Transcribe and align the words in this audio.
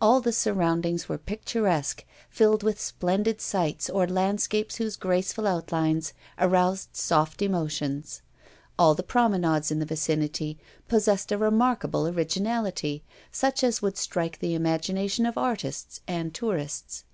All 0.00 0.22
the 0.22 0.32
surroundings 0.32 1.06
were 1.06 1.18
picturesque, 1.18 2.06
filled 2.30 2.62
with 2.62 2.80
splendid 2.80 3.42
sites 3.42 3.90
or 3.90 4.06
landscapes 4.06 4.76
whose 4.76 4.96
graceful 4.96 5.46
outlines 5.46 6.14
aroused 6.38 6.96
soft 6.96 7.42
emotions. 7.42 8.22
All 8.78 8.94
the 8.94 9.02
promenades 9.02 9.70
in 9.70 9.78
the 9.78 9.84
vicinity 9.84 10.58
possessed 10.88 11.30
a 11.30 11.36
remarkable 11.36 12.08
originality, 12.08 13.04
such 13.30 13.62
as 13.62 13.82
would 13.82 13.98
strike 13.98 14.38
the 14.38 14.54
imagination 14.54 15.26
of 15.26 15.36
artists 15.36 16.00
and 16.08 16.32
tourists. 16.32 17.04